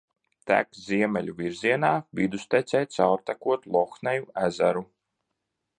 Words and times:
Tek 0.51 0.71
ziemeļu 0.85 1.35
virzienā, 1.41 1.91
vidustecē 2.21 2.83
caurtekot 2.97 3.69
Lohneja 3.77 4.27
ezeru. 4.49 4.87